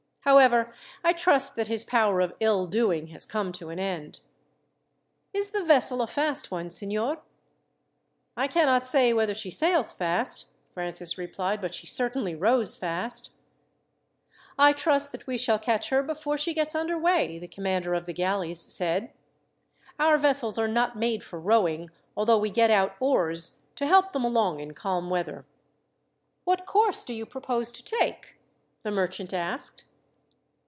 [0.23, 0.71] However,
[1.03, 4.19] I trust that his power of ill doing has come to an end.
[5.33, 7.23] "Is the vessel a fast one, signor?"
[8.37, 13.31] "I cannot say whether she sails fast," Francis replied; "but she certainly rows fast."
[14.59, 18.05] "I trust that we shall catch her before she gets under way," the commander of
[18.05, 19.11] the galleys said.
[19.97, 24.23] "Our vessels are not made for rowing, although we get out oars to help them
[24.23, 25.47] along in calm weather."
[26.43, 28.37] "What course do you propose to take?"
[28.83, 29.85] the merchant asked.